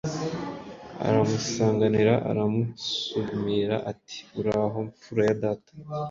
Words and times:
aramusanganira, 1.07 2.13
aramusumira 2.29 3.75
ati 3.91 4.17
Uraho 4.39 4.77
mfura 4.89 5.21
ya 5.29 5.35
data?” 5.43 5.71